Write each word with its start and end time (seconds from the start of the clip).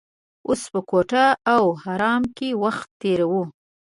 اوس 0.47 0.61
په 0.71 0.79
کوټه 0.89 1.25
او 1.55 1.63
حرم 1.81 2.23
کې 2.37 2.49
وخت 2.63 2.87
تیروو. 3.01 3.43